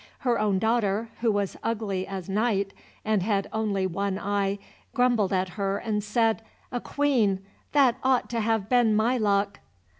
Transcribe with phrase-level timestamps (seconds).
[0.21, 2.73] Her own daughter, who was ugly as night,
[3.05, 4.57] and had only one eye,
[4.95, 7.41] grumbled at her and said, "A Queen!
[7.73, 9.59] that ought to have been my luck."